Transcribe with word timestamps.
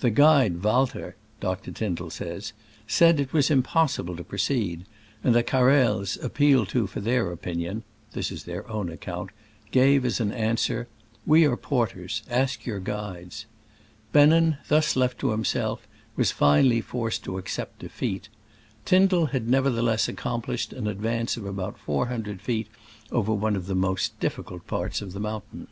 The 0.00 0.08
guide 0.08 0.62
Walter 0.62 1.14
(Dr. 1.40 1.70
Tyn 1.72 1.94
dall 1.94 2.08
says) 2.08 2.54
said 2.86 3.20
it 3.20 3.34
was 3.34 3.50
impossible 3.50 4.16
to 4.16 4.24
pro 4.24 4.38
ceed, 4.38 4.86
and 5.22 5.34
the 5.34 5.42
Carrels, 5.42 6.16
appealed 6.24 6.70
to 6.70 6.86
for 6.86 7.00
their 7.02 7.30
opinion 7.32 7.82
(this 8.14 8.32
is 8.32 8.44
their 8.44 8.66
own 8.70 8.88
account), 8.88 9.28
gave 9.70 10.06
as 10.06 10.20
an 10.20 10.32
answer," 10.32 10.88
We 11.32 11.44
are 11.44 11.54
porters— 11.58 12.22
ask 12.30 12.64
your 12.64 12.80
guides." 12.80 13.44
Bennen, 14.10 14.56
thus 14.68 14.96
left 14.96 15.18
to 15.18 15.32
himself, 15.32 15.86
"was 16.16 16.30
finally 16.30 16.80
forced 16.80 17.22
to 17.24 17.36
accept 17.36 17.80
defeat." 17.80 18.30
Tyndall 18.86 19.26
had 19.36 19.50
nevertheless 19.50 20.08
ac 20.08 20.16
complished 20.16 20.72
an 20.72 20.86
advance 20.86 21.36
of 21.36 21.44
about 21.44 21.78
four 21.78 22.06
hundred 22.06 22.40
feet 22.40 22.68
over 23.12 23.34
one 23.34 23.54
of 23.54 23.66
the 23.66 23.74
most 23.74 24.18
dif 24.18 24.36
ficult 24.36 24.66
parts 24.66 25.02
of 25.02 25.12
the 25.12 25.20
mountain. 25.20 25.66